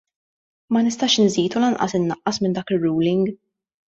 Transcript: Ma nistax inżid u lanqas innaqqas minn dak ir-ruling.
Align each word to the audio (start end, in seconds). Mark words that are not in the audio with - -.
Ma 0.75 0.81
nistax 0.87 1.17
inżid 1.23 1.57
u 1.59 1.61
lanqas 1.65 1.95
innaqqas 2.01 2.41
minn 2.45 2.57
dak 2.59 2.75
ir-ruling. 2.79 3.21